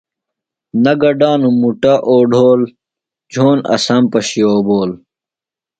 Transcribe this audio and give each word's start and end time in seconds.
نہ 0.83 0.93
گڈانوۡ 1.01 1.55
مُٹ 1.59 1.83
اوڈھول، 2.09 2.61
جھونہ 3.31 3.63
اسام 3.73 4.03
پشیۡ 4.11 4.45
اوبول 4.49 4.91